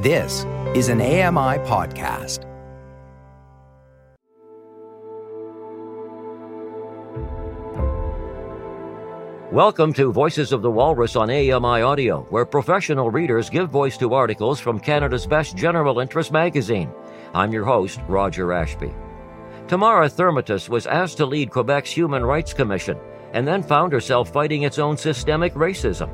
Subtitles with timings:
[0.00, 2.46] This is an AMI podcast.
[9.52, 14.14] Welcome to Voices of the Walrus on AMI Audio, where professional readers give voice to
[14.14, 16.90] articles from Canada's best general interest magazine.
[17.34, 18.94] I'm your host, Roger Ashby.
[19.68, 22.98] Tamara Thermitus was asked to lead Quebec's Human Rights Commission
[23.34, 26.10] and then found herself fighting its own systemic racism.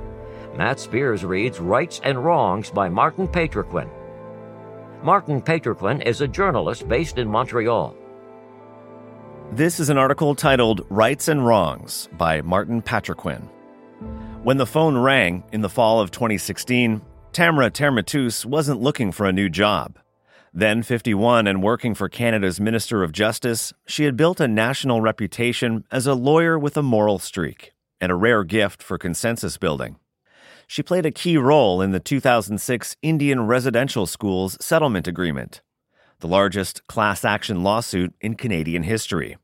[0.57, 3.91] Matt Spears reads Rights and Wrongs by Martin Patriquin.
[5.03, 7.95] Martin Patriquin is a journalist based in Montreal.
[9.53, 13.43] This is an article titled Rights and Wrongs by Martin Patriquin.
[14.45, 19.33] When the phone rang in the fall of 2016, Tamara Thermitus wasn't looking for a
[19.35, 19.99] new job.
[20.55, 25.85] Then 51 and working for Canada's Minister of Justice, she had built a national reputation
[25.91, 29.99] as a lawyer with a moral streak and a rare gift for consensus building.
[30.67, 35.63] She played a key role in the 2006 Indian Residential Schools Settlement Agreement,
[36.19, 39.37] the largest class action lawsuit in Canadian history.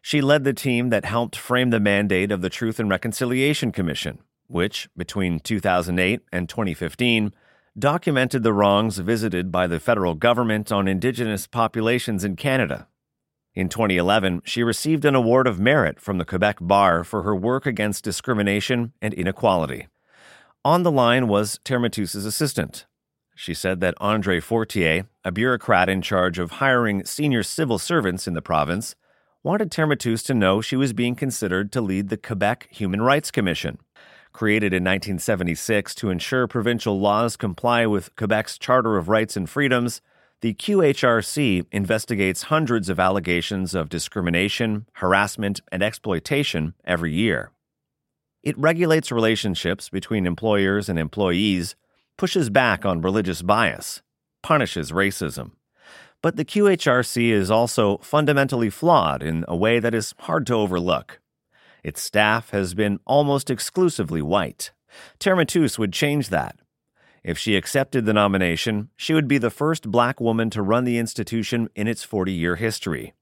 [0.00, 4.20] She led the team that helped frame the mandate of the Truth and Reconciliation Commission,
[4.46, 7.32] which, between 2008 and 2015,
[7.78, 12.88] documented the wrongs visited by the federal government on Indigenous populations in Canada.
[13.54, 17.66] In 2011, she received an award of merit from the Quebec Bar for her work
[17.66, 19.88] against discrimination and inequality.
[20.66, 22.86] On the line was Thermitus's assistant,
[23.36, 28.34] she said that Andre Fortier, a bureaucrat in charge of hiring senior civil servants in
[28.34, 28.96] the province,
[29.44, 33.78] wanted Thermitus to know she was being considered to lead the Quebec Human Rights Commission.
[34.32, 40.02] Created in 1976 to ensure provincial laws comply with Quebec's Charter of Rights and Freedoms,
[40.40, 47.52] the QHRC investigates hundreds of allegations of discrimination, harassment, and exploitation every year.
[48.46, 51.74] It regulates relationships between employers and employees
[52.16, 54.02] pushes back on religious bias,
[54.40, 55.50] punishes racism.
[56.22, 61.18] But the QHRC is also fundamentally flawed in a way that is hard to overlook.
[61.82, 64.70] Its staff has been almost exclusively white.
[65.18, 66.56] Thermitus would change that.
[67.24, 70.98] If she accepted the nomination, she would be the first black woman to run the
[70.98, 73.12] institution in its 40 year history.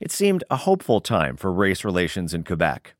[0.00, 2.96] It seemed a hopeful time for race relations in Quebec.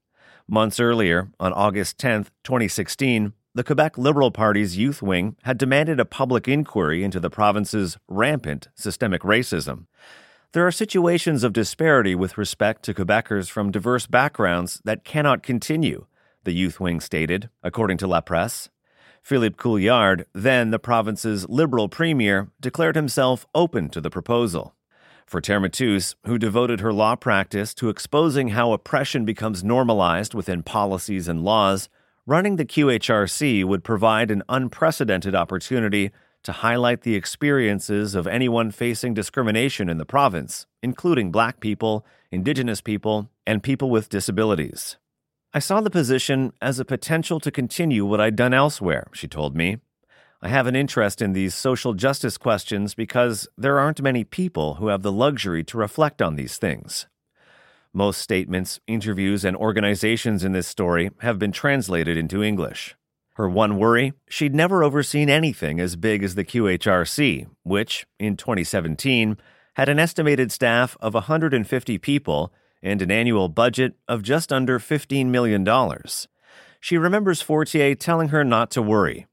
[0.50, 6.04] Months earlier, on August 10, 2016, the Quebec Liberal Party's youth wing had demanded a
[6.04, 9.86] public inquiry into the province's rampant systemic racism.
[10.52, 16.06] There are situations of disparity with respect to Quebecers from diverse backgrounds that cannot continue,
[16.42, 18.70] the youth wing stated, according to La Presse.
[19.22, 24.74] Philippe Couillard, then the province's liberal premier, declared himself open to the proposal.
[25.30, 31.28] For Thermitus, who devoted her law practice to exposing how oppression becomes normalized within policies
[31.28, 31.88] and laws,
[32.30, 36.12] Running the QHRC would provide an unprecedented opportunity
[36.44, 42.80] to highlight the experiences of anyone facing discrimination in the province, including black people, indigenous
[42.80, 44.97] people, and people with disabilities.
[45.52, 49.56] I saw the position as a potential to continue what I'd done elsewhere, she told
[49.56, 49.78] me.
[50.42, 54.88] I have an interest in these social justice questions because there aren't many people who
[54.88, 57.06] have the luxury to reflect on these things.
[57.92, 62.96] Most statements, interviews, and organizations in this story have been translated into English.
[63.34, 69.36] Her one worry she'd never overseen anything as big as the QHRC, which, in 2017,
[69.74, 72.50] had an estimated staff of 150 people
[72.82, 75.68] and an annual budget of just under $15 million.
[76.80, 79.26] She remembers Fortier telling her not to worry.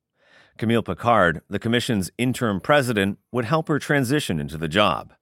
[0.57, 5.13] Camille Picard, the Commission's interim president, would help her transition into the job.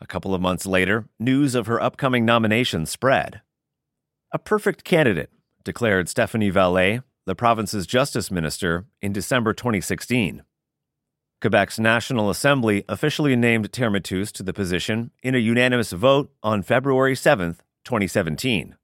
[0.00, 3.40] A couple of months later, news of her upcoming nomination spread.
[4.32, 5.30] A perfect candidate,
[5.64, 10.42] declared Stephanie Vallee, the province's justice minister, in December 2016.
[11.40, 17.16] Quebec's National Assembly officially named Thermitus to the position in a unanimous vote on February
[17.16, 17.54] 7,
[17.84, 18.76] 2017.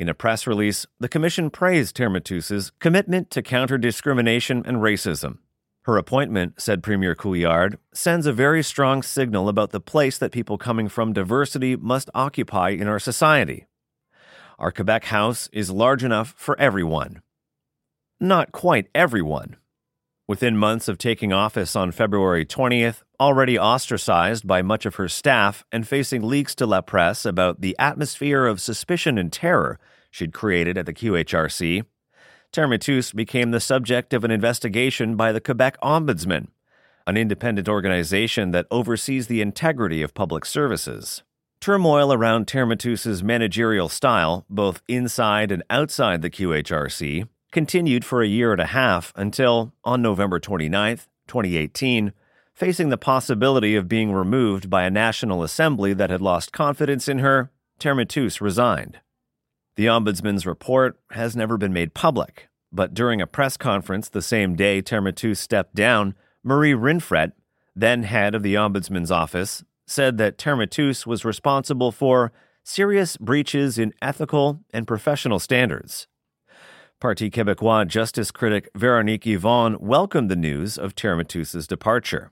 [0.00, 5.40] In a press release, the Commission praised Thermitus's commitment to counter discrimination and racism
[5.82, 10.56] her appointment, said Premier Couillard, sends a very strong signal about the place that people
[10.56, 13.66] coming from diversity must occupy in our society.
[14.58, 17.20] Our Quebec House is large enough for everyone.
[18.18, 19.56] Not quite everyone.
[20.30, 25.64] Within months of taking office on February 20th, already ostracized by much of her staff
[25.72, 30.78] and facing leaks to La Presse about the atmosphere of suspicion and terror she'd created
[30.78, 31.84] at the QHRC,
[32.52, 36.46] Thermitus became the subject of an investigation by the Quebec Ombudsman,
[37.08, 41.24] an independent organization that oversees the integrity of public services.
[41.60, 48.52] Turmoil around Thermitus's managerial style, both inside and outside the QHRC, continued for a year
[48.52, 52.12] and a half until, on November 29, 2018,
[52.54, 57.20] facing the possibility of being removed by a National Assembly that had lost confidence in
[57.20, 59.00] her, Thermitus resigned.
[59.76, 64.54] The Ombudsman's report has never been made public, but during a press conference the same
[64.54, 66.14] day Thermitus stepped down,
[66.44, 67.32] Marie Rinfret,
[67.74, 72.32] then head of the Ombudsman's office, said that Thermitus was responsible for
[72.62, 76.06] serious breaches in ethical and professional standards.
[77.00, 82.30] Parti Québécois justice critic Veronique Hivon welcomed the news of Thermitus's departure.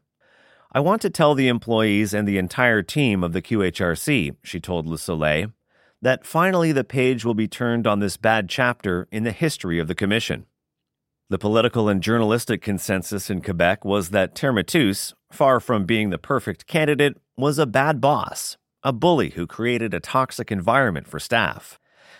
[0.72, 4.86] I want to tell the employees and the entire team of the QHRC, she told
[4.86, 5.54] Le Soleil,
[6.02, 9.88] that finally the page will be turned on this bad chapter in the history of
[9.88, 10.44] the Commission.
[11.30, 16.66] The political and journalistic consensus in Quebec was that Thermitus, far from being the perfect
[16.66, 21.78] candidate, was a bad boss, a bully who created a toxic environment for staff.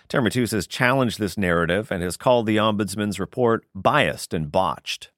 [0.09, 5.11] Thermitus has challenged this narrative and has called the Ombudsman's report biased and botched.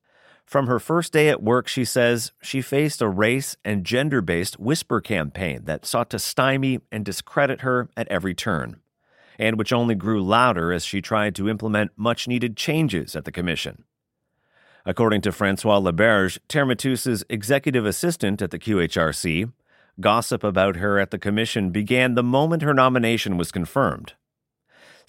[0.45, 4.59] From her first day at work, she says she faced a race and gender based
[4.59, 8.81] whisper campaign that sought to stymie and discredit her at every turn,
[9.39, 13.31] and which only grew louder as she tried to implement much needed changes at the
[13.31, 13.85] Commission.
[14.85, 19.53] According to Francois Leberge, Thermitus's executive assistant at the QHRC,
[20.01, 24.15] gossip about her at the Commission began the moment her nomination was confirmed.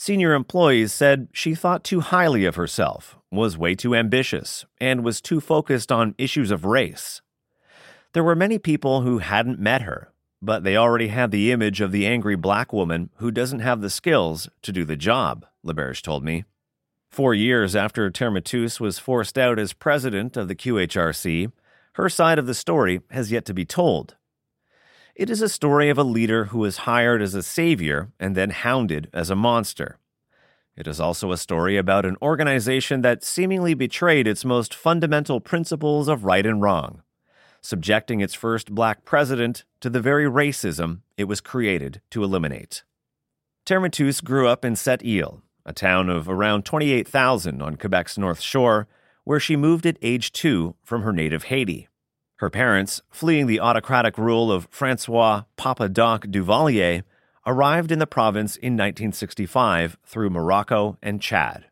[0.04, 5.22] Senior employees said she thought too highly of herself, was way too ambitious, and was
[5.22, 7.22] too focused on issues of race.
[8.14, 10.12] There were many people who hadn't met her,
[10.42, 13.92] but they already had the image of the angry black woman who doesn't have the
[13.92, 16.46] skills to do the job, Leberge told me.
[17.12, 21.52] Four years after Thermitus was forced out as president of the QHRC,
[21.94, 24.16] her side of the story has yet to be told.
[25.16, 28.50] It is a story of a leader who was hired as a savior and then
[28.50, 29.98] hounded as a monster.
[30.78, 36.08] It is also a story about an organization that seemingly betrayed its most fundamental principles
[36.08, 37.02] of right and wrong,
[37.62, 42.84] subjecting its first black president to the very racism it was created to eliminate.
[43.66, 48.88] Thermitus grew up in Sept Îles, a town of around 28,000 on Quebec's North Shore,
[49.26, 51.90] where she moved at age two from her native Haiti.
[52.42, 57.04] Her parents, fleeing the autocratic rule of Francois Papa Doc Duvalier,
[57.46, 61.66] arrived in the province in 1965 through Morocco and Chad.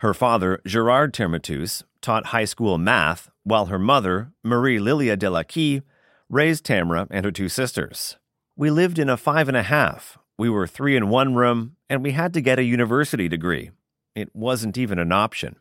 [0.00, 5.82] Her father, Gerard Thermitus, taught high school math, while her mother, Marie Lilia Delacqui,
[6.28, 8.16] raised Tamra and her two sisters.
[8.56, 10.18] We lived in a five and a half.
[10.36, 13.70] We were three in one room, and we had to get a university degree.
[14.16, 15.54] It wasn't even an option.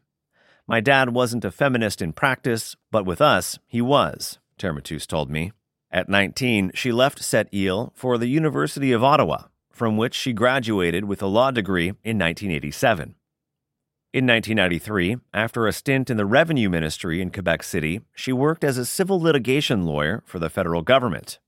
[0.68, 5.52] My dad wasn't a feminist in practice, but with us, he was, Thermitus told me.
[5.92, 11.06] At 19, she left Sept Îles for the University of Ottawa, from which she graduated
[11.06, 13.16] with a law degree in 1987.
[14.14, 18.78] In 1993, after a stint in the Revenue Ministry in Quebec City, she worked as
[18.78, 21.40] a civil litigation lawyer for the federal government.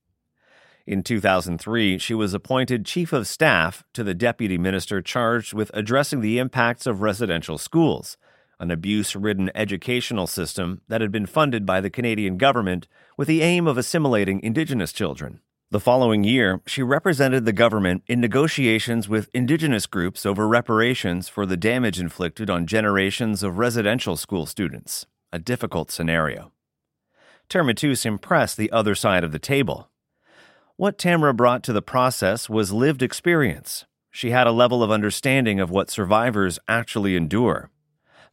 [0.86, 6.20] In 2003, she was appointed Chief of Staff to the Deputy Minister charged with addressing
[6.20, 8.16] the impacts of residential schools,
[8.58, 13.42] an abuse ridden educational system that had been funded by the Canadian government with the
[13.42, 15.40] aim of assimilating Indigenous children.
[15.70, 21.44] The following year, she represented the government in negotiations with Indigenous groups over reparations for
[21.44, 26.52] the damage inflicted on generations of residential school students, a difficult scenario.
[27.50, 29.90] Thermitus impressed the other side of the table.
[30.76, 33.86] What Tamra brought to the process was lived experience.
[34.10, 37.70] She had a level of understanding of what survivors actually endure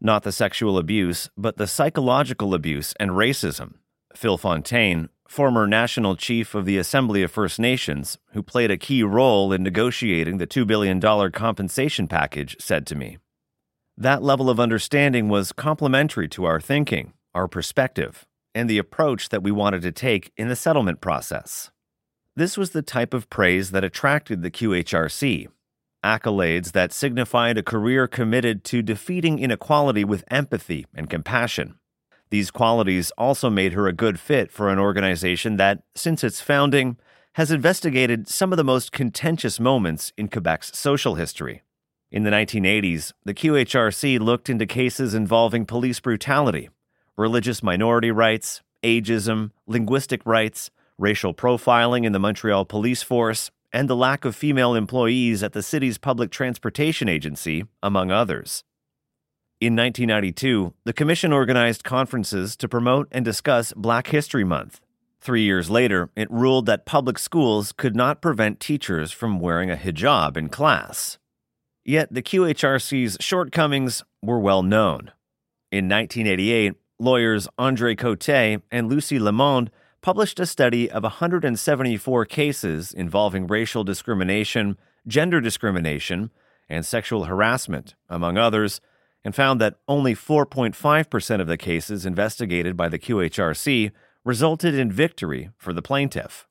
[0.03, 3.75] not the sexual abuse, but the psychological abuse and racism.
[4.13, 9.01] Phil Fontaine, former national chief of the Assembly of First Nations, who played a key
[9.01, 13.17] role in negotiating the $2 billion compensation package, said to me.
[13.97, 19.43] That level of understanding was complementary to our thinking, our perspective, and the approach that
[19.43, 21.71] we wanted to take in the settlement process.
[22.35, 25.47] This was the type of praise that attracted the QHRC,
[26.03, 31.75] accolades that signified a career committed to defeating inequality with empathy and compassion.
[32.29, 36.97] These qualities also made her a good fit for an organization that, since its founding,
[37.33, 41.63] has investigated some of the most contentious moments in Quebec's social history.
[42.11, 46.69] In the 1980s, the QHRC looked into cases involving police brutality,
[47.17, 53.95] religious minority rights, ageism, linguistic rights, racial profiling in the Montreal police force, and the
[53.95, 58.63] lack of female employees at the city's public transportation agency, among others.
[59.59, 64.79] In 1992, the Commission organized conferences to promote and discuss Black History Month.
[65.19, 69.77] Three years later, it ruled that public schools could not prevent teachers from wearing a
[69.77, 71.17] hijab in class.
[71.85, 75.11] Yet the QHRC's shortcomings were well known.
[75.71, 79.71] In 1988, lawyers Andre Cote and Lucy Lamond
[80.03, 86.29] published a study of 174 cases involving racial discrimination, gender discrimination,
[86.69, 88.81] and sexual harassment, among others,
[89.23, 93.91] and found that only 4.5% of the cases investigated by the QHRC
[94.25, 96.47] resulted in victory for the plaintiff.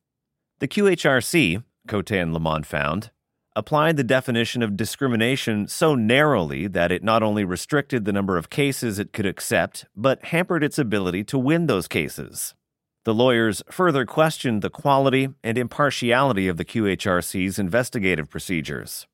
[0.61, 3.11] The QHRC, Cote and Lamond found,
[3.54, 8.49] applied the definition of discrimination so narrowly that it not only restricted the number of
[8.49, 12.54] cases it could accept, but hampered its ability to win those cases.
[13.04, 19.09] The lawyers further questioned the quality and impartiality of the QHRC's investigative procedures.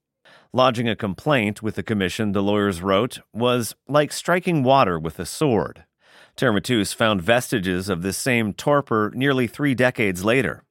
[0.53, 5.25] Lodging a complaint with the commission, the lawyers wrote, was like striking water with a
[5.25, 5.85] sword.
[6.37, 10.65] Thermitus found vestiges of this same torpor nearly three decades later.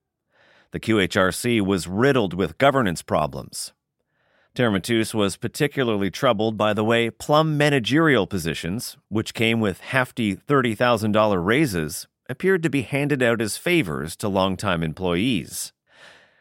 [0.71, 3.73] The QHRC was riddled with governance problems.
[4.55, 11.45] Thermitus was particularly troubled by the way plum managerial positions, which came with hefty $30,000
[11.45, 15.73] raises, appeared to be handed out as favors to longtime employees.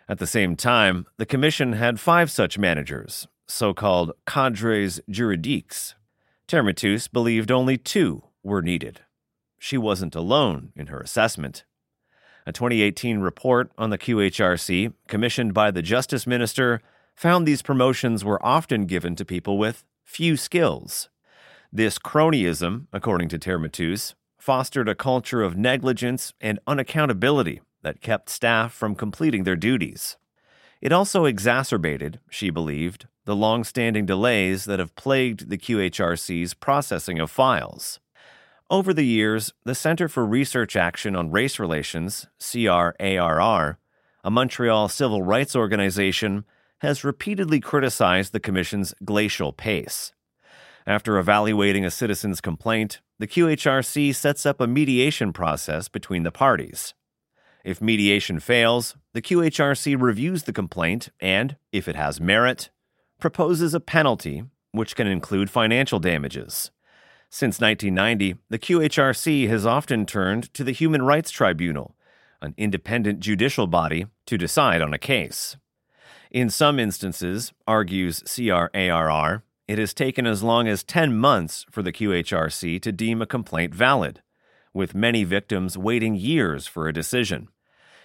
[0.08, 5.94] At the same time, the Commission had five such managers, so called cadres juridiques.
[6.48, 9.00] Thermitus believed only two were needed.
[9.58, 11.64] She wasn't alone in her assessment.
[12.46, 16.80] A 2018 report on the QHRC, commissioned by the Justice Minister,
[17.16, 21.08] found these promotions were often given to people with few skills.
[21.72, 24.14] This cronyism, according to Thermitus,
[24.46, 30.16] fostered a culture of negligence and unaccountability that kept staff from completing their duties.
[30.80, 37.18] It also exacerbated, she believed, the long standing delays that have plagued the QHRC's processing
[37.18, 37.98] of files.
[38.70, 43.78] Over the years, the Center for Research Action on Race Relations, CRARR,
[44.22, 46.44] a Montreal civil rights organization,
[46.82, 50.12] has repeatedly criticized the Commission's glacial pace.
[50.86, 56.94] After evaluating a citizen's complaint, the QHRC sets up a mediation process between the parties.
[57.64, 62.70] If mediation fails, the QHRC reviews the complaint and, if it has merit,
[63.18, 66.70] proposes a penalty, which can include financial damages.
[67.30, 71.96] Since 1990, the QHRC has often turned to the Human Rights Tribunal,
[72.40, 75.56] an independent judicial body, to decide on a case.
[76.30, 81.92] In some instances, argues CRARR, it has taken as long as 10 months for the
[81.92, 84.22] QHRC to deem a complaint valid,
[84.72, 87.48] with many victims waiting years for a decision.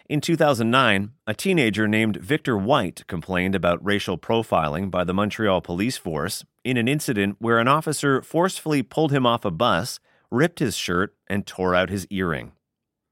[0.10, 5.98] In 2009, a teenager named Victor White complained about racial profiling by the Montreal police
[5.98, 10.00] force in an incident where an officer forcefully pulled him off a bus,
[10.30, 12.52] ripped his shirt, and tore out his earring.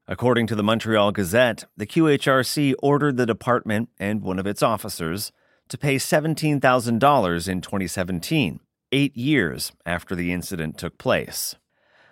[0.06, 5.30] According to the Montreal Gazette, the QHRC ordered the department and one of its officers
[5.70, 8.60] to pay $17,000 in 2017,
[8.92, 11.56] eight years after the incident took place.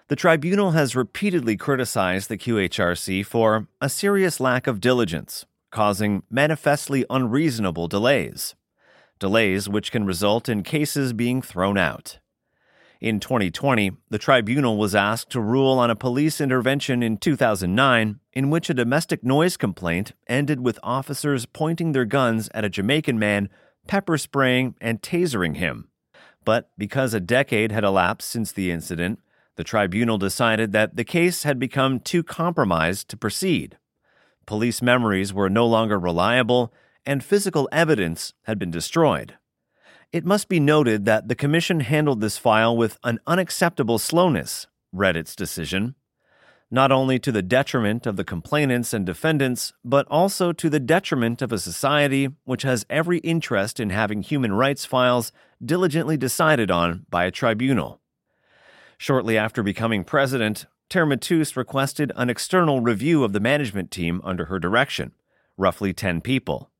[0.08, 7.04] The tribunal has repeatedly criticized the QHRC for a serious lack of diligence, causing manifestly
[7.10, 8.54] unreasonable delays.
[9.18, 12.20] Delays which can result in cases being thrown out.
[13.00, 18.50] In 2020, the tribunal was asked to rule on a police intervention in 2009 in
[18.50, 23.50] which a domestic noise complaint ended with officers pointing their guns at a Jamaican man,
[23.86, 25.88] pepper spraying, and tasering him.
[26.44, 29.20] But because a decade had elapsed since the incident,
[29.54, 33.78] the tribunal decided that the case had become too compromised to proceed.
[34.44, 36.72] Police memories were no longer reliable,
[37.06, 39.34] and physical evidence had been destroyed.
[40.10, 45.16] It must be noted that the Commission handled this file with an unacceptable slowness, read
[45.16, 45.96] its decision,
[46.70, 51.42] not only to the detriment of the complainants and defendants, but also to the detriment
[51.42, 55.30] of a society which has every interest in having human rights files
[55.62, 58.00] diligently decided on by a tribunal.
[58.96, 64.58] Shortly after becoming president, Thermitus requested an external review of the management team under her
[64.58, 65.12] direction,
[65.58, 66.70] roughly 10 people.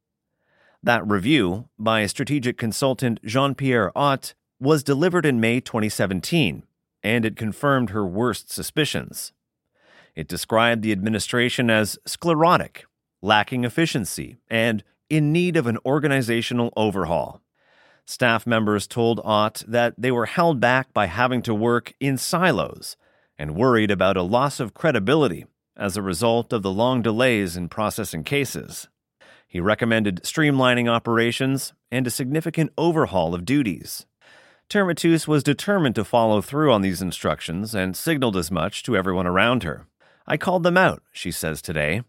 [0.83, 6.65] That review, by strategic consultant Jean Pierre Ott, was delivered in May 2017,
[7.03, 9.33] and it confirmed her worst suspicions.
[10.15, 12.85] It described the administration as sclerotic,
[13.23, 17.41] lacking efficiency, and in need of an organizational overhaul.
[18.05, 22.97] Staff members told Ott that they were held back by having to work in silos
[23.39, 25.45] and worried about a loss of credibility
[25.77, 28.89] as a result of the long delays in processing cases.
[29.49, 34.05] He recommended streamlining operations and a significant overhaul of duties.
[34.69, 39.27] Thermitus was determined to follow through on these instructions and signaled as much to everyone
[39.27, 39.87] around her.
[40.27, 42.03] I called them out, she says today.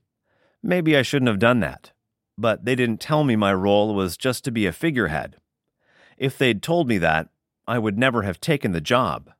[0.62, 1.93] Maybe I shouldn't have done that,
[2.38, 5.38] but they didn't tell me my role was just to be a figurehead.
[6.17, 7.29] If they'd told me that,
[7.65, 9.31] I would never have taken the job.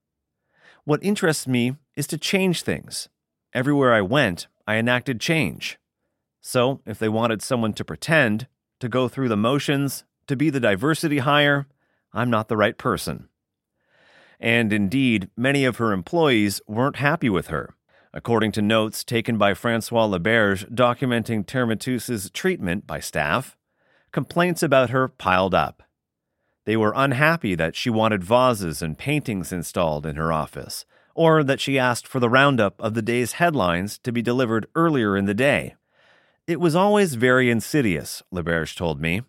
[0.86, 3.10] What interests me is to change things.
[3.53, 5.77] Everywhere I went, I enacted change.
[6.41, 8.48] So, if they wanted someone to pretend,
[8.79, 11.67] to go through the motions, to be the diversity hire,
[12.13, 13.27] I'm not the right person.
[14.39, 17.75] And indeed, many of her employees weren't happy with her.
[18.13, 23.58] According to notes taken by Francois Leberge documenting Thermitus's treatment by staff,
[24.12, 25.84] complaints about her piled up.
[26.65, 31.60] They were unhappy that she wanted vases and paintings installed in her office, or that
[31.60, 35.34] she asked for the roundup of the day's headlines to be delivered earlier in the
[35.34, 35.75] day.
[36.50, 39.22] It was always very insidious, Leberge told me.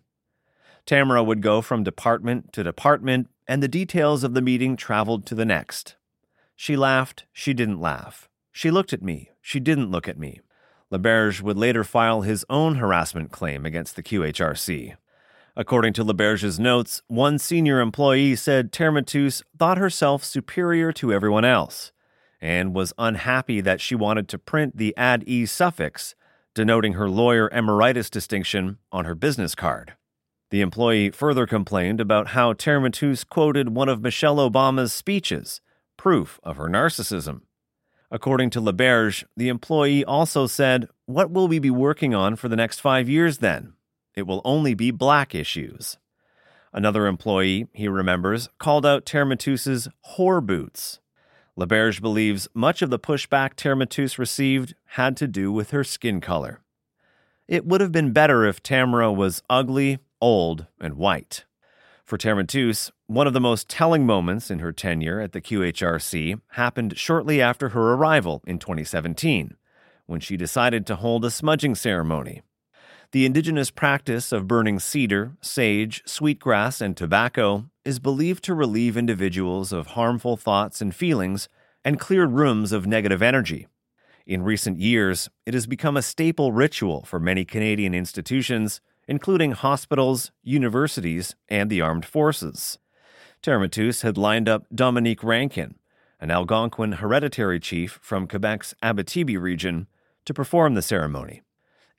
[0.87, 5.35] Tamara would go from department to department, and the details of the meeting traveled to
[5.35, 5.97] the next.
[6.55, 8.27] She laughed, she didn't laugh.
[8.51, 10.41] She looked at me, she didn't look at me.
[10.91, 14.95] Leberge would later file his own harassment claim against the QHRC.
[15.55, 21.91] According to Leberge's notes, one senior employee said Thermitus thought herself superior to everyone else
[22.41, 26.15] and was unhappy that she wanted to print the ad e suffix,
[26.53, 29.93] denoting her lawyer emeritus distinction, on her business card.
[30.49, 35.61] The employee further complained about how Thermitus quoted one of Michelle Obama's speeches,
[35.97, 37.41] proof of her narcissism.
[38.11, 42.57] According to Leberge, the employee also said, What will we be working on for the
[42.57, 43.73] next five years then?
[44.15, 45.97] It will only be black issues.
[46.73, 51.00] Another employee, he remembers, called out Thermitus's whore boots.
[51.57, 56.61] Leberge believes much of the pushback Thermitus received had to do with her skin color.
[57.47, 61.43] It would have been better if Tamara was ugly, old, and white.
[62.05, 66.97] For Thermitus, one of the most telling moments in her tenure at the QHRC happened
[66.97, 69.55] shortly after her arrival in 2017,
[70.05, 72.41] when she decided to hold a smudging ceremony.
[73.11, 79.71] The indigenous practice of burning cedar, sage, sweetgrass, and tobacco is believed to relieve individuals
[79.71, 81.49] of harmful thoughts and feelings
[81.83, 83.67] and clear rooms of negative energy.
[84.25, 90.31] In recent years, it has become a staple ritual for many Canadian institutions including hospitals,
[90.41, 92.77] universities, and the armed forces.
[93.43, 95.75] Thermitus had lined up Dominique Rankin,
[96.21, 99.87] an Algonquin hereditary chief from Quebec's Abitibi region,
[100.23, 101.41] to perform the ceremony.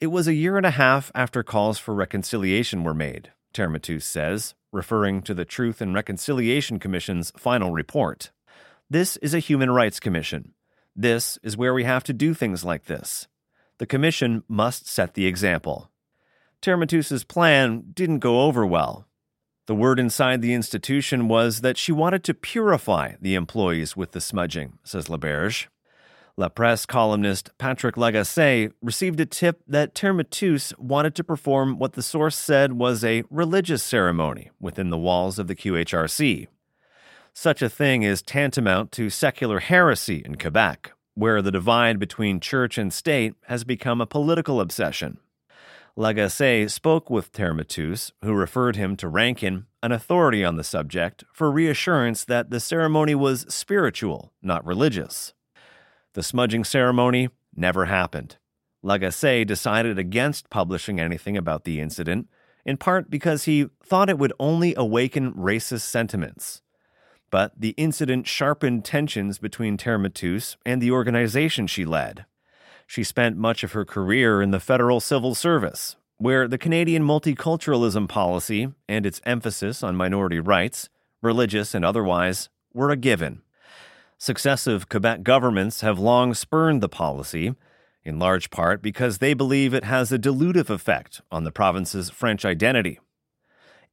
[0.00, 4.54] It was a year and a half after calls for reconciliation were made, Thermitus says,
[4.72, 8.30] referring to the Truth and Reconciliation Commission's final report.
[8.90, 10.54] This is a human rights commission.
[10.96, 13.28] This is where we have to do things like this.
[13.78, 15.90] The commission must set the example.
[16.60, 19.06] Thermitus's plan didn't go over well.
[19.66, 24.20] The word inside the institution was that she wanted to purify the employees with the
[24.20, 25.68] smudging, says Leberge.
[26.38, 32.02] La Presse columnist Patrick Lagacé received a tip that Thermitus wanted to perform what the
[32.02, 36.46] source said was a religious ceremony within the walls of the QHRC.
[37.34, 42.78] Such a thing is tantamount to secular heresy in Quebec, where the divide between church
[42.78, 45.18] and state has become a political obsession.
[45.98, 51.50] Lagacé spoke with Thermitus, who referred him to Rankin, an authority on the subject, for
[51.50, 55.34] reassurance that the ceremony was spiritual, not religious.
[56.14, 58.36] The smudging ceremony never happened.
[58.84, 62.28] Lagacé decided against publishing anything about the incident,
[62.64, 66.62] in part because he thought it would only awaken racist sentiments.
[67.30, 72.26] But the incident sharpened tensions between Thermitus and the organization she led.
[72.86, 78.06] She spent much of her career in the federal civil service, where the Canadian multiculturalism
[78.06, 80.90] policy and its emphasis on minority rights,
[81.22, 83.40] religious and otherwise, were a given.
[84.22, 87.56] Successive Quebec governments have long spurned the policy,
[88.04, 92.44] in large part because they believe it has a dilutive effect on the province's French
[92.44, 93.00] identity.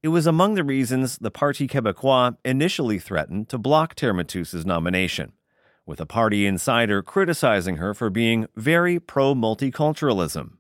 [0.03, 5.33] It was among the reasons the Parti Québécois initially threatened to block Thermitus's nomination
[5.87, 10.57] with a party insider criticizing her for being very pro multiculturalism.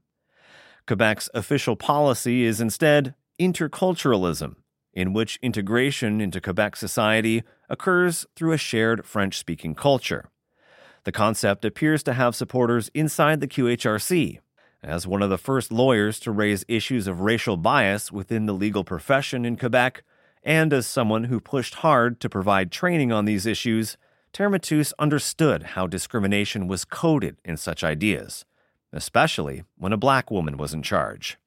[0.87, 4.55] Quebec's official policy is instead interculturalism,
[4.93, 10.29] in which integration into Quebec society occurs through a shared French speaking culture.
[11.03, 14.39] The concept appears to have supporters inside the QHRC.
[14.81, 18.83] As one of the first lawyers to raise issues of racial bias within the legal
[18.83, 20.03] profession in Quebec,
[20.43, 23.97] and as someone who pushed hard to provide training on these issues,
[24.33, 28.45] Thermitus understood how discrimination was coded in such ideas,
[28.93, 31.37] especially when a black woman was in charge.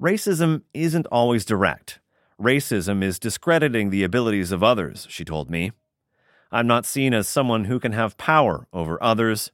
[0.00, 2.00] Racism isn't always direct.
[2.40, 5.72] Racism is discrediting the abilities of others, she told me.
[6.50, 9.50] I'm not seen as someone who can have power over others.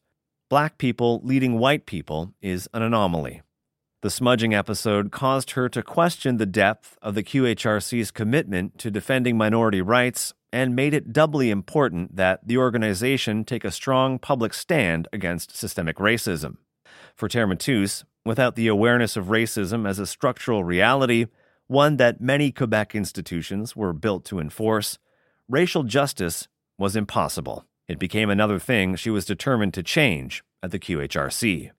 [0.48, 3.42] Black people leading white people is an anomaly.
[4.00, 9.36] The smudging episode caused her to question the depth of the QHRC's commitment to defending
[9.36, 15.08] minority rights and made it doubly important that the organization take a strong public stand
[15.12, 16.56] against systemic racism.
[17.14, 17.48] For Terre
[18.24, 21.26] without the awareness of racism as a structural reality,
[21.68, 24.98] one that many Quebec institutions were built to enforce,
[25.48, 27.66] racial justice was impossible.
[27.86, 31.70] It became another thing she was determined to change at the QHRC.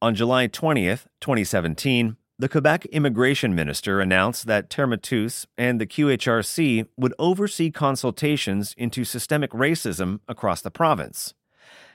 [0.00, 7.14] On July 20th, 2017, the Quebec immigration minister announced that Terre and the QHRC would
[7.18, 11.34] oversee consultations into systemic racism across the province.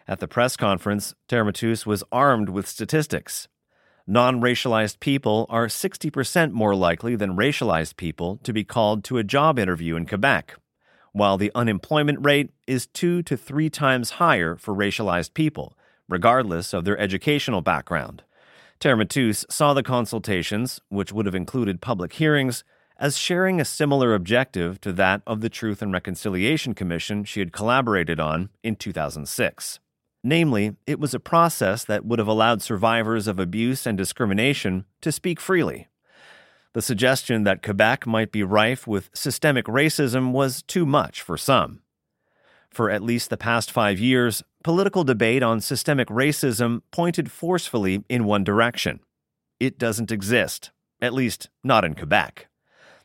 [0.06, 1.46] At the press conference, Terre
[1.86, 3.48] was armed with statistics.
[4.06, 9.24] Non racialized people are 60% more likely than racialized people to be called to a
[9.24, 10.56] job interview in Quebec,
[11.14, 15.78] while the unemployment rate is two to three times higher for racialized people,
[16.10, 18.24] regardless of their educational background.
[18.78, 22.66] Terre saw the consultations, which would have included public hearings,
[22.98, 27.54] as sharing a similar objective to that of the Truth and Reconciliation Commission she had
[27.54, 29.80] collaborated on in 2006.
[30.24, 35.12] Namely, it was a process that would have allowed survivors of abuse and discrimination to
[35.12, 35.88] speak freely.
[36.74, 41.82] The suggestion that Quebec might be rife with systemic racism was too much for some.
[42.72, 48.26] For at least the past five years, political debate on systemic racism pointed forcefully in
[48.26, 49.02] one direction.
[49.60, 52.48] It doesn't exist, at least not in Quebec.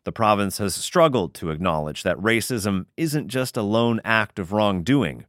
[0.04, 5.26] The province has struggled to acknowledge that racism isn't just a lone act of wrongdoing,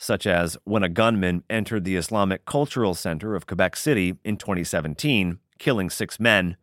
[0.00, 5.38] such as when a gunman entered the Islamic Cultural Center of Quebec City in 2017,
[5.58, 6.56] killing six men,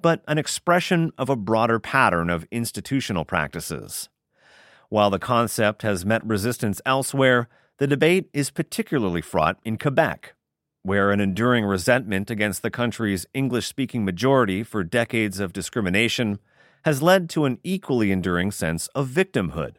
[0.00, 4.08] but an expression of a broader pattern of institutional practices.
[4.88, 10.34] While the concept has met resistance elsewhere, the debate is particularly fraught in Quebec,
[10.82, 16.38] where an enduring resentment against the country's English speaking majority for decades of discrimination
[16.86, 19.74] has led to an equally enduring sense of victimhood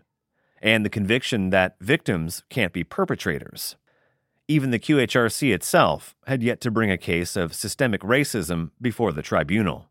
[0.63, 3.76] and the conviction that victims can't be perpetrators.
[4.47, 9.21] Even the QHRC itself had yet to bring a case of systemic racism before the
[9.21, 9.89] tribunal.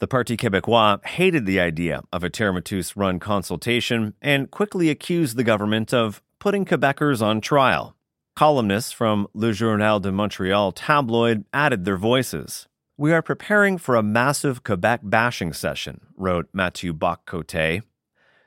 [0.00, 2.60] The Parti Québécois hated the idea of a Terre
[2.94, 7.96] run consultation and quickly accused the government of putting Quebecers on trial.
[8.36, 12.68] Columnists from Le Journal de Montreal tabloid added their voices.
[12.98, 17.82] We are preparing for a massive Quebec bashing session, wrote Mathieu Bock-Côté,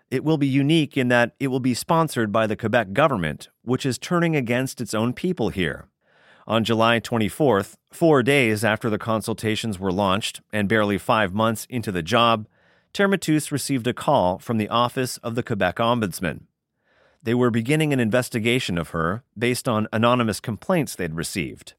[0.10, 3.86] it will be unique in that it will be sponsored by the Quebec government, which
[3.86, 5.88] is turning against its own people here.
[6.48, 11.92] On July 24th, four days after the consultations were launched and barely five months into
[11.92, 12.48] the job,
[12.94, 16.44] Terre received a call from the Office of the Quebec Ombudsman.
[17.22, 21.74] They were beginning an investigation of her based on anonymous complaints they'd received.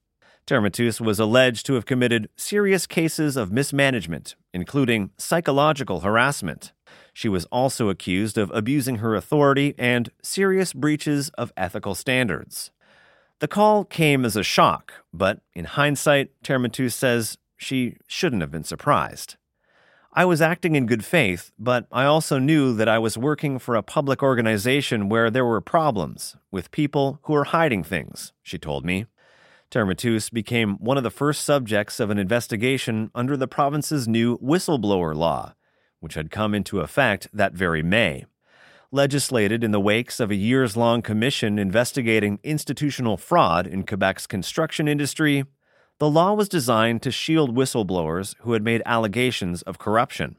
[0.44, 0.60] Terre
[1.00, 6.72] was alleged to have committed serious cases of mismanagement, including psychological harassment.
[7.18, 12.70] She was also accused of abusing her authority and serious breaches of ethical standards.
[13.40, 18.62] The call came as a shock, but in hindsight, Terre says she shouldn't have been
[18.62, 19.34] surprised.
[20.12, 23.74] I was acting in good faith, but I also knew that I was working for
[23.74, 28.84] a public organization where there were problems with people who were hiding things, she told
[28.84, 29.06] me.
[29.72, 29.92] Terre
[30.32, 35.54] became one of the first subjects of an investigation under the province's new whistleblower law,
[36.00, 38.24] which had come into effect that very May.
[38.90, 44.88] Legislated in the wakes of a years long commission investigating institutional fraud in Quebec's construction
[44.88, 45.44] industry,
[45.98, 50.36] the law was designed to shield whistleblowers who had made allegations of corruption.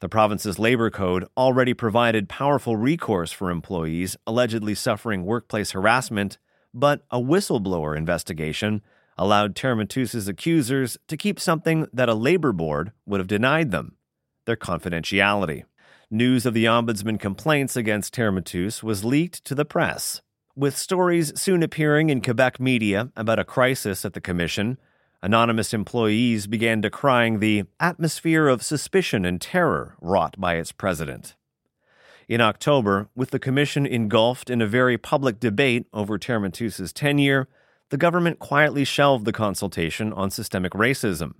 [0.00, 6.38] The province's labor code already provided powerful recourse for employees allegedly suffering workplace harassment,
[6.72, 8.82] but a whistleblower investigation
[9.18, 9.80] allowed Terre
[10.28, 13.95] accusers to keep something that a labor board would have denied them
[14.46, 15.64] their confidentiality.
[16.10, 18.32] News of the Ombudsman complaints against Terre
[18.82, 20.22] was leaked to the press.
[20.54, 24.78] With stories soon appearing in Quebec media about a crisis at the Commission,
[25.22, 31.34] anonymous employees began decrying the atmosphere of suspicion and terror wrought by its president.
[32.28, 37.48] In October, with the Commission engulfed in a very public debate over Terre tenure,
[37.90, 41.34] the government quietly shelved the consultation on systemic racism.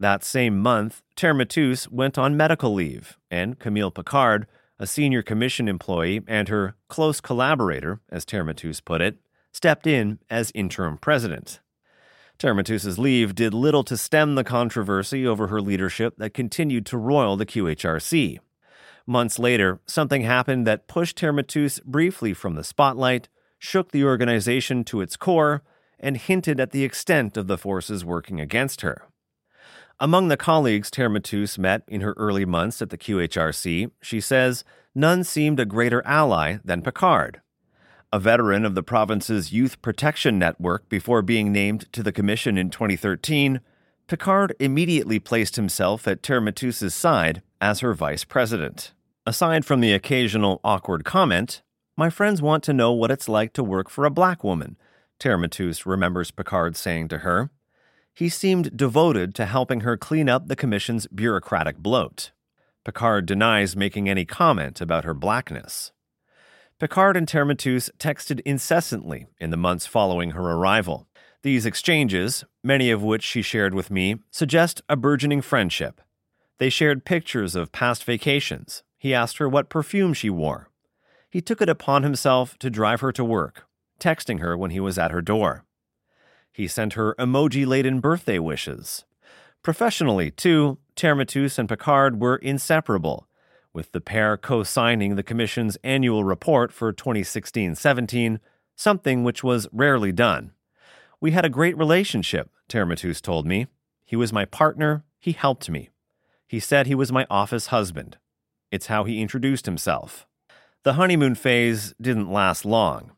[0.00, 1.46] That same month, Terre
[1.90, 4.46] went on medical leave, and Camille Picard,
[4.78, 8.52] a senior commission employee and her close collaborator, as Terre
[8.84, 9.18] put it,
[9.52, 11.60] stepped in as interim president.
[12.38, 12.54] Terre
[12.98, 17.46] leave did little to stem the controversy over her leadership that continued to roil the
[17.46, 18.38] QHRC.
[19.06, 21.44] Months later, something happened that pushed Terre
[21.84, 23.28] briefly from the spotlight,
[23.58, 25.62] shook the organization to its core,
[26.00, 29.02] and hinted at the extent of the forces working against her.
[30.00, 31.08] Among the colleagues Terre
[31.58, 36.58] met in her early months at the QHRC, she says none seemed a greater ally
[36.64, 37.40] than Picard.
[38.12, 42.70] A veteran of the province's Youth Protection Network before being named to the commission in
[42.70, 43.60] 2013,
[44.06, 46.52] Picard immediately placed himself at Terre
[46.94, 48.92] side as her vice president.
[49.26, 51.62] Aside from the occasional awkward comment,
[51.96, 54.76] my friends want to know what it's like to work for a black woman,
[55.18, 55.38] Terre
[55.86, 57.50] remembers Picard saying to her.
[58.14, 62.30] He seemed devoted to helping her clean up the Commission's bureaucratic bloat.
[62.84, 65.90] Picard denies making any comment about her blackness.
[66.78, 71.08] Picard and Terre texted incessantly in the months following her arrival.
[71.42, 76.00] These exchanges, many of which she shared with me, suggest a burgeoning friendship.
[76.58, 78.82] They shared pictures of past vacations.
[78.96, 80.68] He asked her what perfume she wore.
[81.30, 83.66] He took it upon himself to drive her to work,
[83.98, 85.64] texting her when he was at her door.
[86.54, 89.04] He sent her emoji laden birthday wishes.
[89.64, 93.26] Professionally, too, Terre and Picard were inseparable,
[93.72, 98.38] with the pair co signing the Commission's annual report for 2016 17,
[98.76, 100.52] something which was rarely done.
[101.20, 103.66] We had a great relationship, Terre told me.
[104.04, 105.90] He was my partner, he helped me.
[106.46, 108.18] He said he was my office husband.
[108.70, 110.24] It's how he introduced himself.
[110.84, 113.10] The honeymoon phase didn't last long.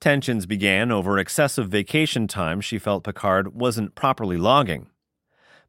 [0.00, 4.88] Tensions began over excessive vacation time she felt Picard wasn't properly logging.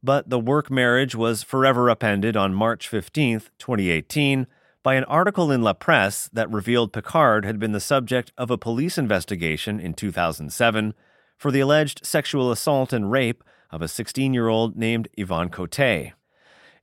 [0.03, 4.47] But the work marriage was forever upended on March 15, 2018,
[4.83, 8.57] by an article in La Presse that revealed Picard had been the subject of a
[8.57, 10.93] police investigation in 2007
[11.35, 16.13] for the alleged sexual assault and rape of a 16 year old named Yvonne Cote.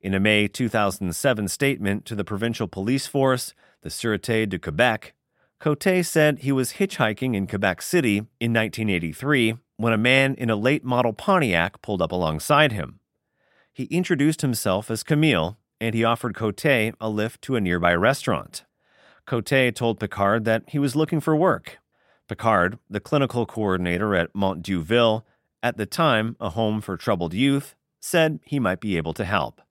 [0.02, 5.13] In a May 2007 statement to the provincial police force, the Sûreté de Quebec,
[5.64, 10.56] Cote said he was hitchhiking in Quebec City in 1983 when a man in a
[10.56, 13.00] late model Pontiac pulled up alongside him.
[13.72, 18.66] He introduced himself as Camille and he offered Cote a lift to a nearby restaurant.
[19.24, 21.78] Cote told Picard that he was looking for work.
[22.28, 25.22] Picard, the clinical coordinator at Mont d'Youville,
[25.62, 29.62] at the time a home for troubled youth, said he might be able to help.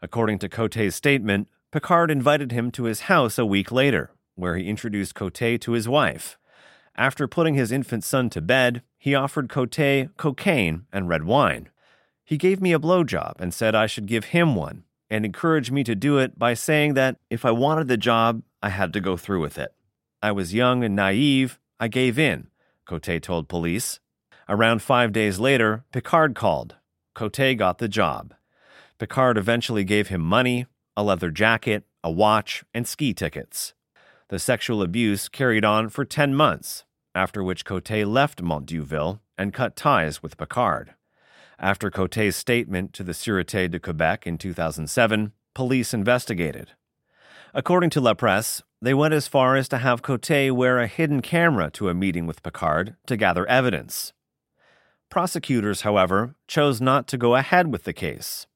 [0.00, 4.68] According to Cote's statement, Picard invited him to his house a week later where he
[4.68, 6.38] introduced Cote to his wife.
[6.96, 11.70] After putting his infant son to bed, he offered Cote cocaine and red wine.
[12.24, 15.84] He gave me a blowjob and said I should give him one, and encouraged me
[15.84, 19.16] to do it by saying that if I wanted the job, I had to go
[19.16, 19.74] through with it.
[20.22, 21.58] I was young and naive.
[21.80, 22.48] I gave in,
[22.86, 24.00] Cote told police.
[24.48, 26.76] Around five days later, Picard called.
[27.14, 28.34] Cote got the job.
[28.98, 30.66] Picard eventually gave him money,
[30.96, 33.74] a leather jacket, a watch, and ski tickets.
[34.32, 39.52] The sexual abuse carried on for 10 months, after which Cote left Mont d'Youville and
[39.52, 40.94] cut ties with Picard.
[41.58, 46.70] After Cote's statement to the Sûreté de Quebec in 2007, police investigated.
[47.52, 51.20] According to La Presse, they went as far as to have Cote wear a hidden
[51.20, 54.14] camera to a meeting with Picard to gather evidence.
[55.10, 58.46] Prosecutors, however, chose not to go ahead with the case.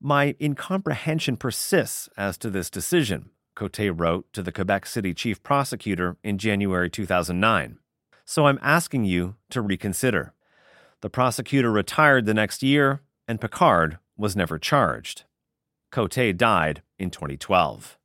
[0.00, 6.18] My incomprehension persists as to this decision, Cote wrote to the Quebec City chief prosecutor
[6.22, 7.78] in January 2009.
[8.24, 10.34] So I'm asking you to reconsider.
[11.00, 15.24] The prosecutor retired the next year, and Picard was never charged.
[15.90, 17.98] Cote died in 2012.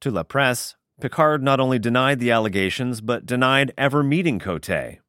[0.00, 5.00] To La Presse, Picard not only denied the allegations, but denied ever meeting Cote.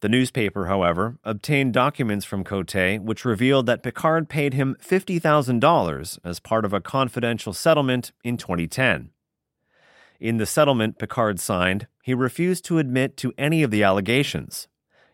[0.00, 6.40] The newspaper, however, obtained documents from Cote which revealed that Picard paid him $50,000 as
[6.40, 9.10] part of a confidential settlement in 2010.
[10.20, 14.68] In the settlement Picard signed, he refused to admit to any of the allegations.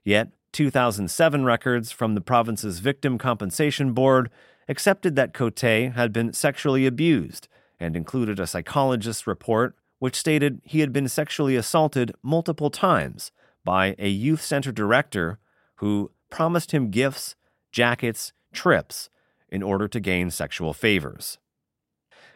[0.05, 4.31] Yet, 2007 records from the province's Victim Compensation Board
[4.69, 7.49] accepted that Cote had been sexually abused
[7.81, 13.33] and included a psychologist's report which stated he had been sexually assaulted multiple times
[13.65, 15.39] by a youth center director
[15.77, 17.35] who promised him gifts,
[17.73, 19.09] jackets, trips
[19.49, 21.39] in order to gain sexual favors.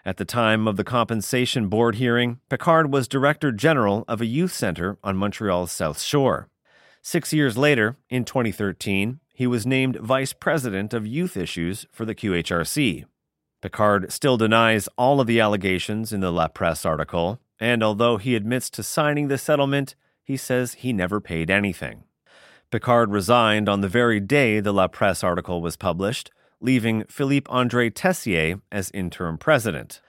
[0.05, 4.53] At the time of the compensation board hearing, Picard was director general of a youth
[4.53, 6.49] center on Montreal's South Shore.
[7.03, 12.15] Six years later, in 2013, he was named vice president of youth issues for the
[12.15, 13.05] QHRC.
[13.61, 18.37] Picard still denies all of the allegations in the La Presse article, and although he
[18.37, 19.95] admits to signing the settlement,
[20.29, 22.05] he says he never paid anything.
[22.71, 27.89] Picard resigned on the very day the La Presse article was published, leaving Philippe Andre
[27.89, 30.03] Tessier as interim president.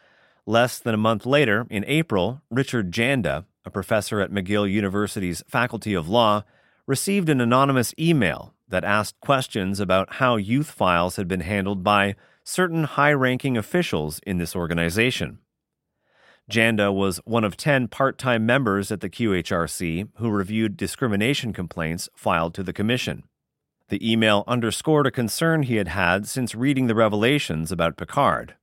[0.45, 5.93] Less than a month later, in April, Richard Janda, a professor at McGill University's Faculty
[5.93, 6.43] of Law,
[6.85, 12.15] received an anonymous email that asked questions about how youth files had been handled by
[12.43, 15.39] certain high ranking officials in this organization.
[16.49, 22.09] Janda was one of 10 part time members at the QHRC who reviewed discrimination complaints
[22.15, 23.23] filed to the Commission.
[23.89, 28.55] The email underscored a concern he had had since reading the revelations about Picard.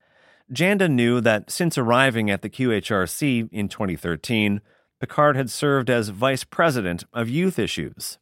[0.53, 4.61] Janda knew that since arriving at the QHRC in 2013,
[5.01, 8.19] Picard had served as vice president of youth issues.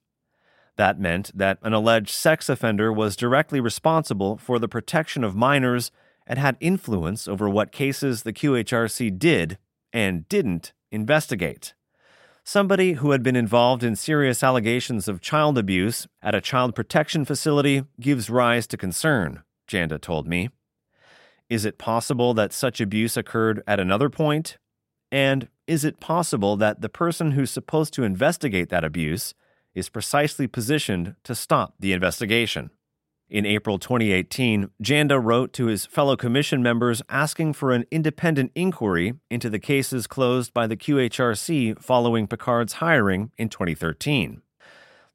[0.76, 5.90] That meant that an alleged sex offender was directly responsible for the protection of minors
[6.26, 9.58] and had influence over what cases the QHRC did
[9.92, 11.74] and didn't investigate.
[12.44, 17.24] Somebody who had been involved in serious allegations of child abuse at a child protection
[17.24, 20.50] facility gives rise to concern, Janda told me.
[21.48, 24.58] Is it possible that such abuse occurred at another point?
[25.10, 29.34] And is it possible that the person who's supposed to investigate that abuse
[29.74, 32.70] is precisely positioned to stop the investigation?
[33.34, 39.14] In April 2018, Janda wrote to his fellow commission members asking for an independent inquiry
[39.28, 44.40] into the cases closed by the QHRC following Picard's hiring in 2013.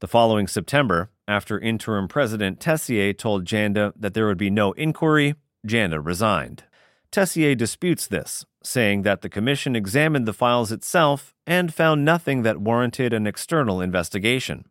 [0.01, 5.36] The following September, after interim president Tessier told Janda that there would be no inquiry,
[5.65, 6.65] Janda resigned.
[7.12, 12.60] Tessier disputes this, saying that the commission examined the files itself and found nothing that
[12.60, 14.65] warranted an external investigation.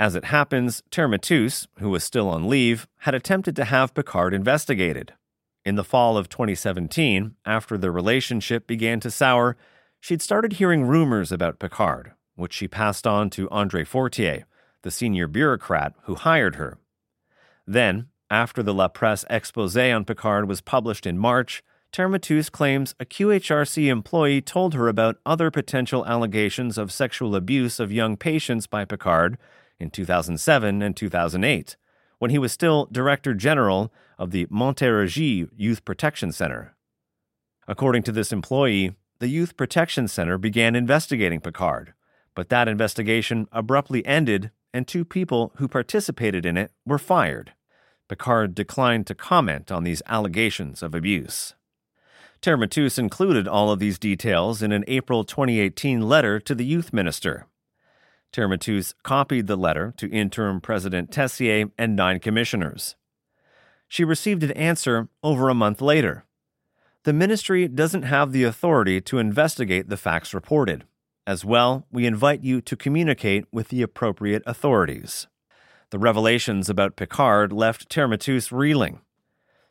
[0.00, 5.12] As it happens, Thermitus, who was still on leave, had attempted to have Picard investigated.
[5.62, 9.58] In the fall of 2017, after the relationship began to sour,
[10.00, 14.46] she'd started hearing rumors about Picard, which she passed on to Andre Fortier,
[14.80, 16.78] the senior bureaucrat who hired her.
[17.66, 23.04] Then, after the La Presse expose on Picard was published in March, Thermitus claims a
[23.04, 28.86] QHRC employee told her about other potential allegations of sexual abuse of young patients by
[28.86, 29.36] Picard
[29.80, 31.76] in 2007 and 2008,
[32.18, 36.76] when he was still Director General of the Montérégie Youth Protection Center.
[37.66, 41.94] According to this employee, the Youth Protection Center began investigating Picard,
[42.34, 47.52] but that investigation abruptly ended and two people who participated in it were fired.
[48.08, 51.54] Picard declined to comment on these allegations of abuse.
[52.42, 57.46] Thermitus included all of these details in an April 2018 letter to the youth minister.
[58.32, 62.96] Thermitus copied the letter to interim President Tessier and nine commissioners.
[63.88, 66.24] She received an answer over a month later.
[67.04, 70.84] The ministry doesn't have the authority to investigate the facts reported.
[71.26, 75.26] As well, we invite you to communicate with the appropriate authorities.
[75.90, 79.00] The revelations about Picard left Thermitus reeling.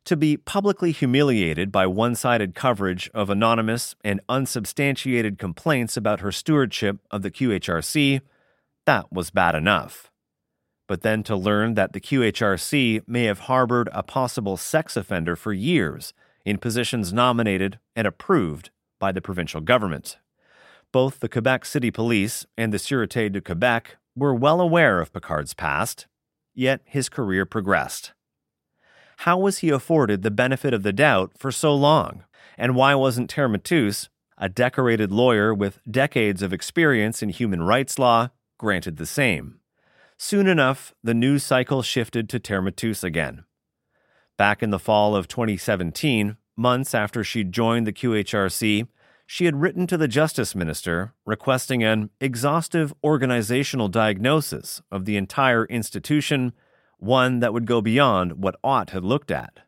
[0.05, 6.31] To be publicly humiliated by one sided coverage of anonymous and unsubstantiated complaints about her
[6.31, 8.21] stewardship of the QHRC,
[8.89, 10.09] that was bad enough.
[10.87, 15.53] But then to learn that the QHRC may have harbored a possible sex offender for
[15.53, 16.11] years
[16.43, 20.17] in positions nominated and approved by the provincial government.
[20.91, 25.53] Both the Quebec City Police and the Sûreté de Quebec were well aware of Picard's
[25.53, 26.07] past,
[26.55, 28.13] yet his career progressed.
[29.17, 32.23] How was he afforded the benefit of the doubt for so long?
[32.57, 38.29] And why wasn't Thermitus, a decorated lawyer with decades of experience in human rights law,
[38.59, 39.59] granted the same?
[40.17, 43.45] Soon enough, the news cycle shifted to Thermitus again.
[44.37, 48.87] Back in the fall of 2017, months after she'd joined the QHRC,
[49.25, 55.65] she had written to the Justice Minister requesting an exhaustive organizational diagnosis of the entire
[55.65, 56.51] institution,
[56.97, 59.59] one that would go beyond what Ott had looked at.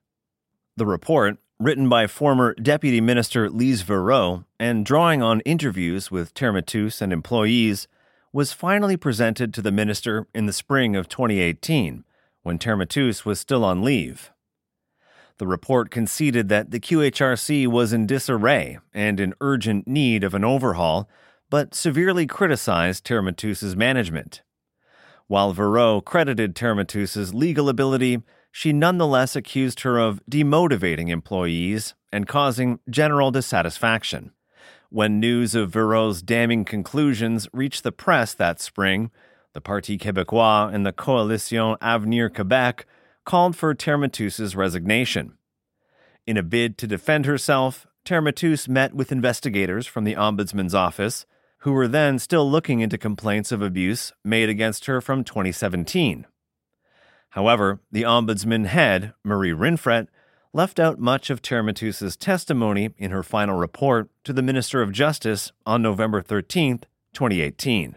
[0.75, 7.01] The report, written by former Deputy Minister Lise Verreault and drawing on interviews with Thermitus
[7.01, 7.87] and employees,
[8.33, 12.03] was finally presented to the minister in the spring of 2018,
[12.43, 14.31] when Thermitus was still on leave.
[15.37, 20.43] The report conceded that the QHRC was in disarray and in urgent need of an
[20.45, 21.09] overhaul,
[21.49, 24.43] but severely criticized Thermitus's management.
[25.27, 32.79] While Verreault credited Thermitus's legal ability, she nonetheless accused her of demotivating employees and causing
[32.89, 34.31] general dissatisfaction.
[34.93, 39.09] When news of Verreault's damning conclusions reached the press that spring,
[39.53, 42.81] the Parti Québécois and the Coalition Avenir Québec
[43.23, 45.37] called for Thermitus's resignation.
[46.27, 51.25] In a bid to defend herself, Thermitus met with investigators from the Ombudsman's office,
[51.59, 56.27] who were then still looking into complaints of abuse made against her from 2017.
[57.29, 60.09] However, the Ombudsman head, Marie Rinfret,
[60.53, 65.51] left out much of Thermitus's testimony in her final report to the Minister of Justice
[65.65, 66.79] on November 13,
[67.13, 67.95] 2018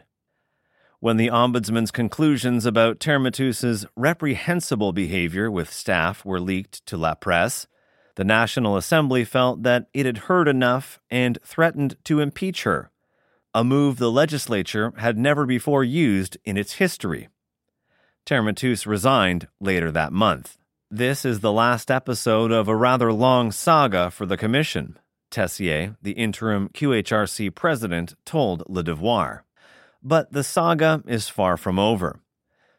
[1.05, 7.66] when the Ombudsman's conclusions about Thermitus's reprehensible behavior with staff were leaked to La Presse,
[8.14, 12.90] The National Assembly felt that it had heard enough and threatened to impeach her,
[13.52, 17.28] a move the legislature had never before used in its history.
[18.24, 20.57] Thermitus resigned later that month.
[20.97, 24.97] This is the last episode of a rather long saga for the Commission,
[25.28, 29.45] Tessier, the interim QHRC president, told Le Devoir.
[30.05, 32.20] But the saga is far from over.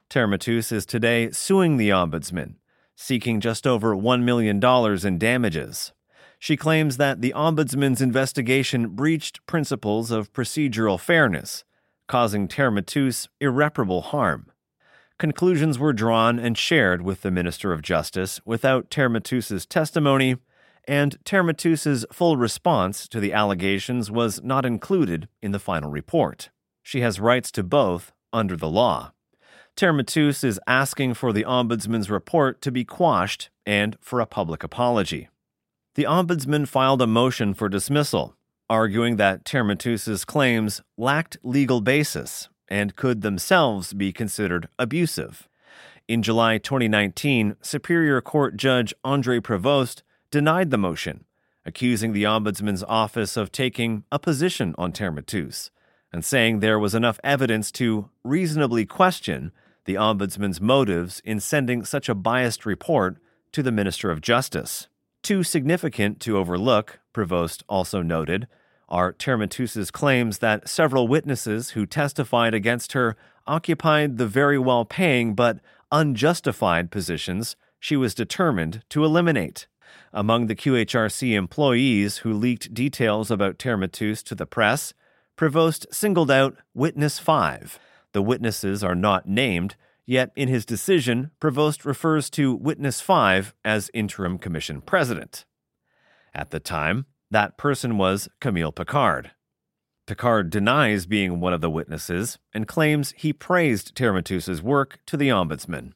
[0.10, 2.54] Thermitus is today suing the Ombudsman,
[2.96, 4.64] seeking just over $1 million
[5.06, 5.92] in damages.
[6.40, 11.66] She claims that the Ombudsman's investigation breached principles of procedural fairness,
[12.08, 14.54] causing Thermitus irreparable harm.
[15.18, 20.36] Conclusions were drawn and shared with the Minister of Justice without Thermitus's testimony,
[20.90, 26.50] and Thermitus's full response to the allegations was not included in the final report.
[26.84, 29.14] She has rights to both under the law.
[29.78, 35.30] Thermitus is asking for the Ombudsman's report to be quashed and for a public apology.
[35.96, 38.36] The Ombudsman filed a motion for dismissal,
[38.70, 45.48] arguing that Thermitus's claims lacked legal basis and could themselves be considered abusive.
[46.08, 51.26] In July 2019, Superior Court Judge Andre Prevost denied the motion,
[51.66, 55.72] accusing the Ombudsman's office of taking a position on Thermitus
[56.14, 59.52] and saying there was enough evidence to reasonably question
[59.86, 63.18] the Ombudsman's motives in sending such a biased report
[63.52, 64.88] to the Minister of Justice.
[65.24, 68.48] Too significant to overlook, Prevost also noted,
[68.96, 75.36] are Thermitus's claims that several witnesses who testified against her occupied the very well paying
[75.36, 75.60] but
[75.92, 79.68] unjustified positions she was determined to eliminate.
[80.14, 84.94] Among the QHRC employees who leaked details about Thermitus to the press,
[85.36, 87.78] Prevost singled out Witness 5.
[88.14, 89.76] The witnesses are not named,
[90.06, 95.44] yet in his decision, Prevost refers to Witness 5 as interim commission president.
[96.34, 99.32] At the time, that person was Camille Picard.
[100.08, 105.30] Picard denies being one of the witnesses and claims he praised Thermitus's work to the
[105.30, 105.94] ombudsman.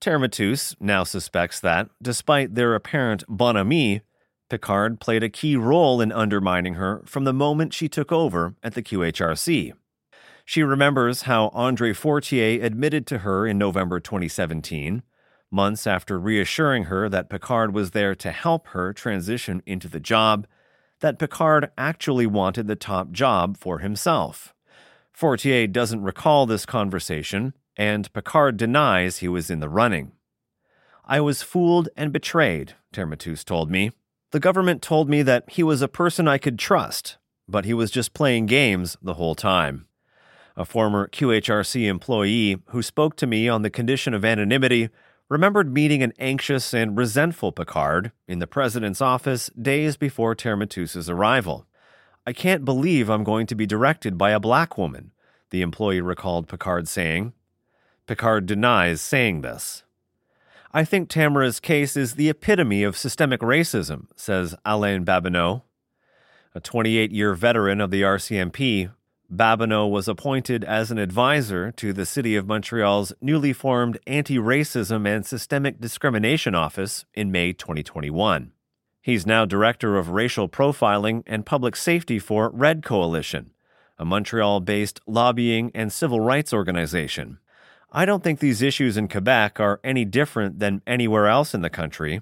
[0.00, 4.00] Thermitus now suspects that, despite their apparent bonhomie,
[4.48, 8.74] Picard played a key role in undermining her from the moment she took over at
[8.74, 9.72] the QHRC.
[10.44, 15.04] She remembers how Andre Fortier admitted to her in November 2017
[15.50, 20.46] months after reassuring her that Picard was there to help her transition into the job,
[21.00, 24.54] that Picard actually wanted the top job for himself.
[25.12, 30.12] Fortier doesn't recall this conversation, and Picard denies he was in the running.
[31.04, 33.90] I was fooled and betrayed, Thermitus told me.
[34.30, 37.16] The government told me that he was a person I could trust,
[37.48, 39.86] but he was just playing games the whole time.
[40.56, 44.90] A former QHRC employee who spoke to me on the condition of anonymity
[45.30, 51.66] remembered meeting an anxious and resentful Picard in the president's office days before Thermitus's arrival.
[52.26, 55.12] I can't believe I'm going to be directed by a black woman,
[55.50, 57.32] the employee recalled Picard saying.
[58.06, 59.84] Picard denies saying this.
[60.72, 65.62] I think Tamara's case is the epitome of systemic racism, says Alain Babineau.
[66.54, 68.90] A 28 year veteran of the RCMP,
[69.32, 75.06] Babineau was appointed as an advisor to the City of Montreal's newly formed Anti Racism
[75.06, 78.50] and Systemic Discrimination Office in May 2021.
[79.00, 83.52] He's now Director of Racial Profiling and Public Safety for Red Coalition,
[83.98, 87.38] a Montreal based lobbying and civil rights organization.
[87.92, 91.70] I don't think these issues in Quebec are any different than anywhere else in the
[91.70, 92.20] country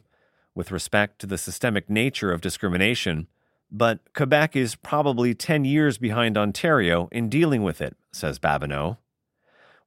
[0.54, 3.28] with respect to the systemic nature of discrimination
[3.70, 8.98] but Quebec is probably 10 years behind Ontario in dealing with it, says Babineau.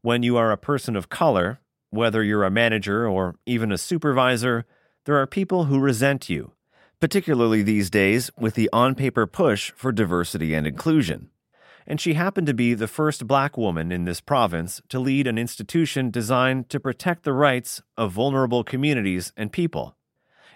[0.02, 1.60] When you are a person of color,
[1.90, 4.66] whether you're a manager or even a supervisor,
[5.06, 6.52] there are people who resent you,
[7.00, 11.30] particularly these days with the on paper push for diversity and inclusion.
[11.88, 15.40] And she happened to be the first black woman in this province to lead an
[15.40, 19.98] institution designed to protect the rights of vulnerable communities and people.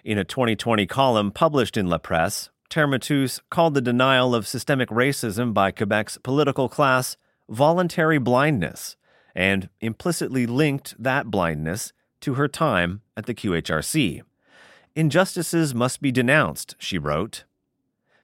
[0.04, 5.54] In a 2020 column published in La Presse, Thermitus called the denial of systemic racism
[5.54, 7.16] by Quebec's political class
[7.48, 8.96] voluntary blindness
[9.34, 14.22] and implicitly linked that blindness to her time at the QHRC.
[14.94, 17.44] Injustices must be denounced, she wrote.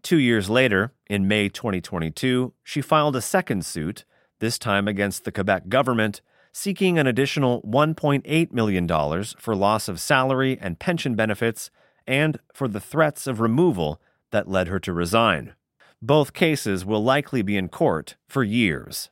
[0.03, 4.05] Two years later, in May 2022, she filed a second suit,
[4.41, 6.21] this time against the Quebec government,
[6.51, 11.71] seeking an additional $1.8 million for loss of salary and pension benefits
[12.07, 14.01] and for the threats of removal
[14.33, 15.55] that led her to resign.
[16.01, 19.11] Both cases will likely be in court for years.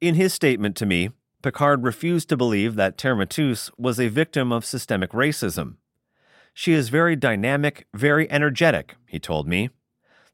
[0.00, 1.10] In his statement to me,
[1.42, 5.76] Picard refused to believe that Thermitus was a victim of systemic racism.
[6.52, 9.70] She is very dynamic, very energetic, he told me.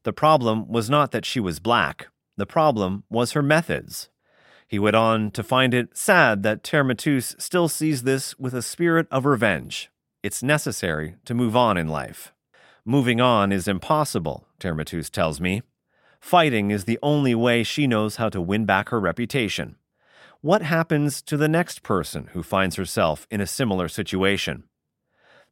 [0.03, 2.07] The problem was not that she was black,
[2.37, 4.09] the problem was her methods.
[4.67, 9.07] He went on to find it sad that Thermitus still sees this with a spirit
[9.11, 9.91] of revenge.
[10.23, 12.33] It's necessary to move on in life.
[12.87, 15.63] Moving on is impossible, Thermitus tells me.
[16.19, 19.77] Fighting is the only way she knows how to win back her reputation.
[20.41, 24.65] What happens to the next person who finds herself in a similar situation?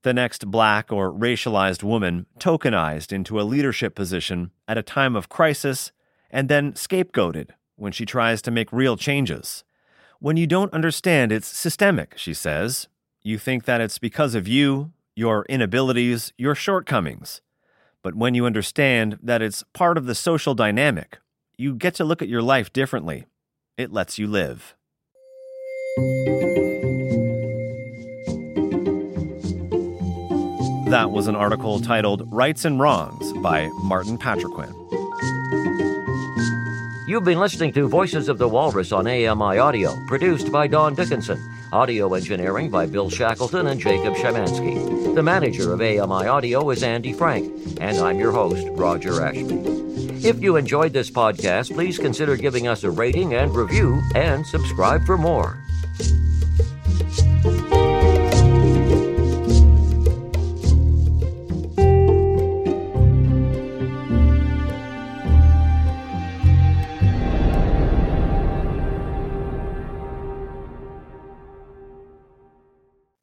[0.03, 5.29] The next black or racialized woman tokenized into a leadership position at a time of
[5.29, 5.91] crisis
[6.29, 9.63] and then scapegoated when she tries to make real changes.
[10.19, 12.87] When you don't understand it's systemic, she says.
[13.23, 17.41] You think that it's because of you, your inabilities, your shortcomings.
[18.01, 21.19] But when you understand that it's part of the social dynamic,
[21.57, 23.25] you get to look at your life differently.
[23.77, 24.75] It lets you live.
[30.89, 34.82] That was an article titled Rights and Wrongs by Martin Patriquin.
[37.05, 41.37] You've been listening to Voices of the Walrus on AMI Audio, produced by Don Dickinson.
[41.73, 45.13] Audio engineering by Bill Shackleton and Jacob Shemansky.
[45.13, 47.51] The manager of AMI Audio is Andy Frank,
[47.81, 49.55] and I'm your host, Roger Ashby.
[50.25, 55.05] If you enjoyed this podcast, please consider giving us a rating and review, and subscribe
[55.05, 55.57] for more.